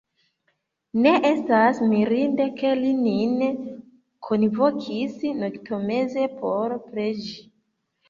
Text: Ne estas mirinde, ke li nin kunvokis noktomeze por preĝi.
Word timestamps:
Ne 1.03 1.11
estas 1.29 1.81
mirinde, 1.91 2.49
ke 2.63 2.73
li 2.81 2.95
nin 3.03 3.37
kunvokis 4.31 5.23
noktomeze 5.45 6.29
por 6.45 6.79
preĝi. 6.91 7.43